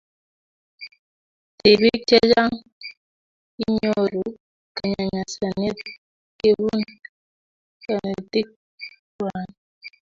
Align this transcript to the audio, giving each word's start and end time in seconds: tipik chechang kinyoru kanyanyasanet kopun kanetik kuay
tipik 1.57 1.99
chechang 2.09 2.53
kinyoru 3.57 4.23
kanyanyasanet 4.77 5.79
kopun 6.39 6.81
kanetik 7.83 8.47
kuay 9.15 9.49